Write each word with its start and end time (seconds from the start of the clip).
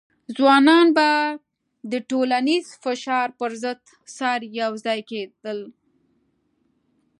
ځوانان 0.35 0.87
به 0.97 1.09
د 1.91 1.93
ټولنیز 2.09 2.65
فشار 2.83 3.27
پر 3.39 3.51
ضد 3.63 3.79
سره 4.17 4.45
یوځای 4.61 4.99
کېدل. 5.09 5.59